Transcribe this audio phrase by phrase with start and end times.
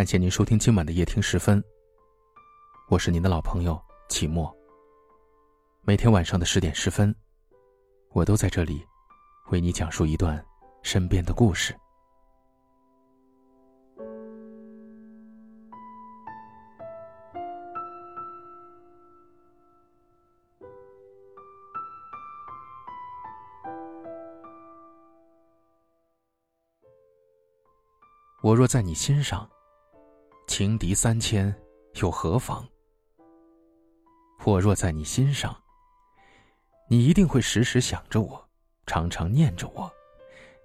[0.00, 1.62] 感谢您收听今晚的夜听十分。
[2.88, 3.78] 我是您的老朋友
[4.08, 4.50] 齐墨。
[5.82, 7.14] 每天晚上的十点十分，
[8.12, 8.82] 我都在这里，
[9.50, 10.42] 为你讲述一段
[10.82, 11.76] 身边的故事。
[28.40, 29.46] 我若在你心上，
[30.50, 31.54] 情敌三千
[32.00, 32.66] 又何妨？
[34.44, 35.56] 我若在你心上，
[36.88, 38.48] 你一定会时时想着我，
[38.84, 39.88] 常常念着我，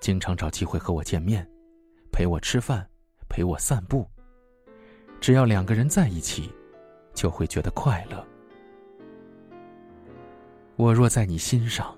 [0.00, 1.44] 经常找机会和我见面，
[2.12, 2.88] 陪我吃饭，
[3.28, 4.08] 陪我散步。
[5.20, 6.48] 只要两个人在一起，
[7.12, 8.24] 就会觉得快乐。
[10.76, 11.92] 我若在你心上，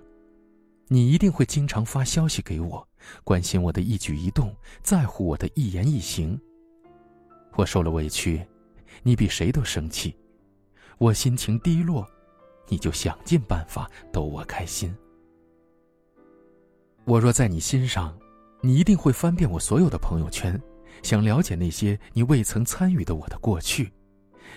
[0.89, 2.89] 你一定会经常发消息给我。
[3.25, 6.41] 关心我的一举一动，在乎我的一言一行。
[7.57, 8.45] 我受了委屈，
[9.03, 10.15] 你比谁都生气；
[10.99, 12.07] 我心情低落，
[12.69, 14.95] 你就想尽办法逗我开心。
[17.05, 18.17] 我若在你心上，
[18.61, 20.61] 你一定会翻遍我所有的朋友圈，
[21.03, 23.93] 想了解那些你未曾参与的我的过去，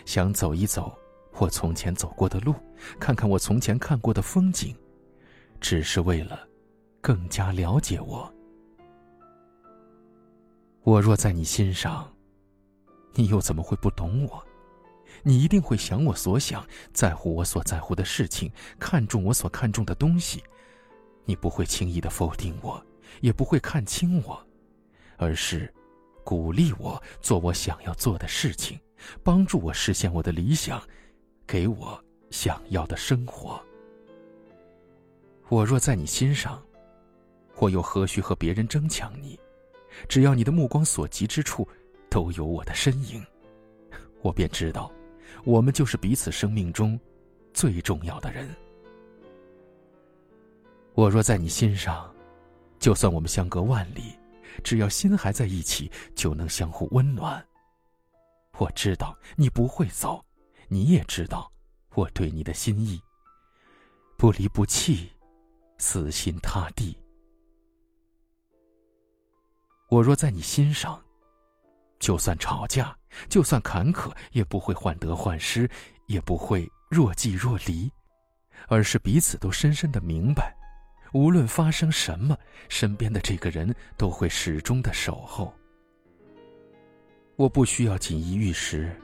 [0.05, 0.97] 想走一走
[1.39, 2.55] 我从前走过的路，
[2.99, 4.75] 看看我从前看过的风景，
[5.59, 6.39] 只是为了
[7.01, 8.33] 更加了解我。
[10.83, 12.09] 我若在你心上，
[13.17, 14.45] 你又怎么会不懂我？
[15.23, 20.43] 你一定会想我所想，在乎我所在乎的事情，看重我所看重的东西。
[21.25, 22.81] 你不会轻易的否定我，
[23.21, 24.39] 也不会看轻我，
[25.17, 25.73] 而是
[26.23, 28.79] 鼓励我做我想要做的事情，
[29.23, 30.79] 帮助我实现我的理想，
[31.47, 33.59] 给我想要的生活。
[35.49, 36.63] 我若在你心上，
[37.55, 39.39] 我又何须和别人争抢你？
[40.07, 41.67] 只要你的目光所及之处，
[42.17, 43.23] 都有我的身影，
[44.23, 44.91] 我便知道，
[45.45, 46.99] 我们就是彼此生命中
[47.53, 48.49] 最重要的人。
[50.95, 52.11] 我若在你心上，
[52.79, 54.17] 就算我们相隔万里，
[54.63, 57.45] 只要心还在一起，就能相互温暖。
[58.57, 60.25] 我知道你不会走，
[60.69, 61.51] 你也知道
[61.93, 62.99] 我对你的心意，
[64.17, 65.11] 不离不弃，
[65.77, 66.97] 死心塌地。
[69.89, 70.99] 我若在你心上，
[71.99, 72.95] 就算吵架，
[73.27, 75.69] 就算坎坷，也不会患得患失，
[76.05, 77.91] 也不会若即若离，
[78.67, 80.55] 而是彼此都深深的明白，
[81.13, 82.37] 无论发生什么，
[82.69, 85.53] 身边的这个人都会始终的守候。
[87.35, 88.95] 我不需要锦衣玉食，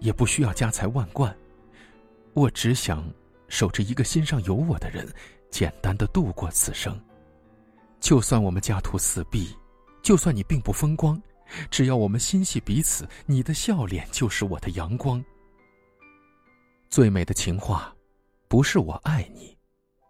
[0.00, 1.36] 也不需要家财万贯，
[2.34, 3.08] 我只想
[3.48, 5.08] 守着一个心上有我的人，
[5.50, 7.00] 简单的度过此生。
[8.00, 9.56] 就算我们家徒四壁。
[10.02, 11.20] 就算你并不风光，
[11.70, 15.24] 只要我们心系彼此，你的笑脸就是我的阳光。
[16.88, 17.94] 最美的情话，
[18.48, 19.56] 不是我爱你，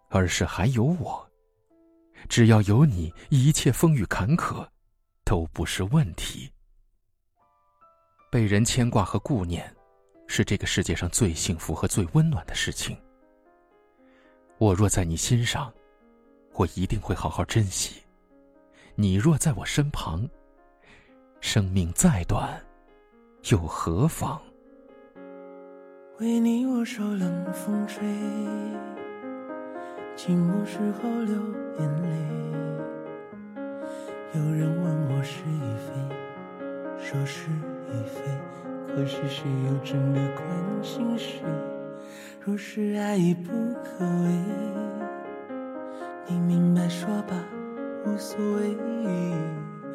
[0.09, 1.27] 而是还有我。
[2.29, 4.67] 只要有你，一切风雨坎坷
[5.23, 6.51] 都不是问题。
[8.31, 9.73] 被人牵挂和顾念，
[10.27, 12.97] 是这个世界上最幸福和最温暖的事情。
[14.57, 15.71] 我若在你心上，
[16.53, 18.01] 我一定会好好珍惜。
[18.95, 20.27] 你若在我身旁，
[21.39, 22.49] 生命再短，
[23.51, 24.39] 又何妨？
[26.19, 28.05] 为你我受冷风吹，
[30.15, 31.35] 寂寞时候流
[31.79, 32.09] 眼泪。
[34.33, 35.93] 有人问我是与非，
[36.97, 38.21] 说是与非，
[38.87, 40.43] 可是谁又真的关
[40.83, 41.43] 心谁？
[42.41, 43.51] 若是爱已不
[43.83, 44.31] 可为，
[46.27, 47.35] 你明白说吧。
[48.05, 48.75] 无所谓，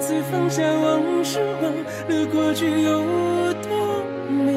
[0.00, 1.70] 就此放下往事，忘
[2.08, 3.04] 了过去有
[3.62, 4.50] 多美。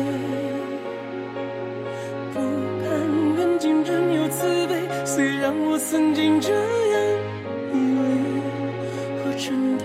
[2.34, 2.88] 不盼
[3.36, 6.62] 缘尽仍有慈悲，虽然我曾经这样
[7.74, 8.02] 以为，
[9.20, 9.84] 我真的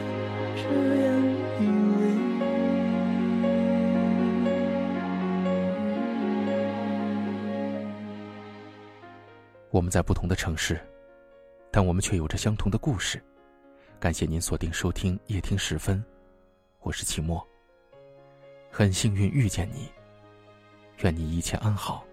[0.54, 0.62] 这
[1.02, 1.10] 样
[1.58, 1.66] 以
[1.98, 2.06] 为。
[9.70, 10.78] 我们在不同的城市，
[11.72, 13.20] 但我们却有着相同的故事。
[14.00, 16.00] 感谢您锁定收听夜听时分，
[16.82, 17.44] 我是齐墨。
[18.70, 19.88] 很幸运遇见你，
[20.98, 22.04] 愿你一切安好。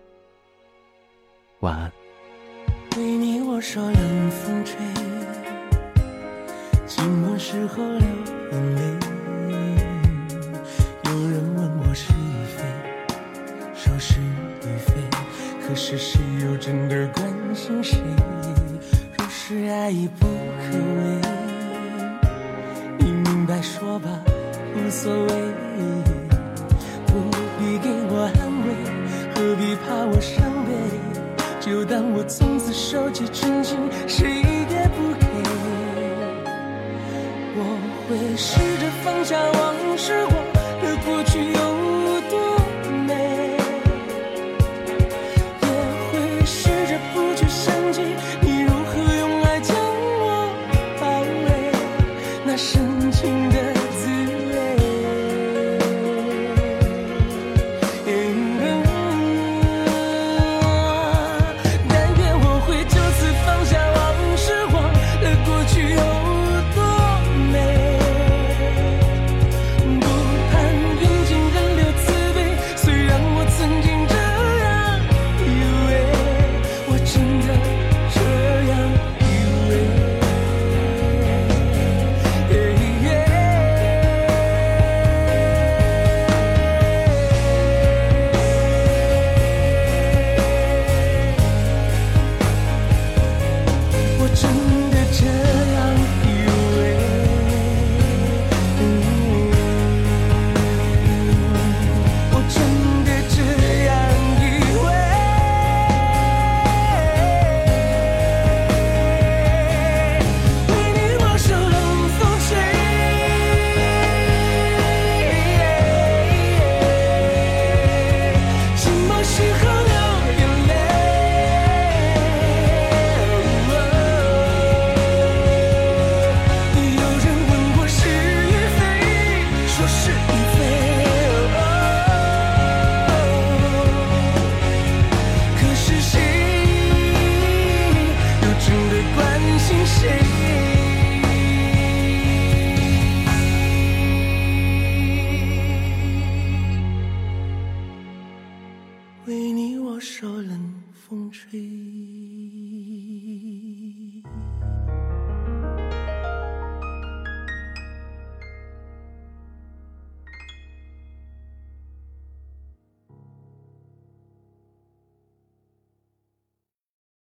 [1.60, 1.92] 晚安。
[2.90, 4.76] 对你我说冷风吹，
[6.88, 8.00] 寂寞时候流
[8.52, 8.82] 眼泪。
[11.04, 12.64] 有人问我是与非，
[13.76, 14.94] 说是与非，
[15.68, 18.00] 可是谁又真的关心谁？
[19.20, 21.22] 若是爱已不可为，
[23.66, 24.08] 说吧，
[24.76, 25.28] 无所谓，
[27.08, 27.14] 不
[27.58, 28.68] 必给我安慰，
[29.34, 30.70] 何必怕我伤悲？
[31.60, 33.76] 就当我从此收起真情，
[34.08, 35.26] 谁也不给。
[37.58, 37.60] 我
[38.08, 40.55] 会试着放下往事，忘